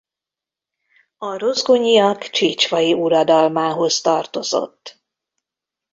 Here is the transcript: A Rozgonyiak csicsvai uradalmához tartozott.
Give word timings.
A 1.17 1.35
Rozgonyiak 1.37 2.29
csicsvai 2.29 2.93
uradalmához 2.93 4.01
tartozott. 4.01 5.01